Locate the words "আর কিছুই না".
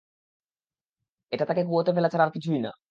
2.25-2.71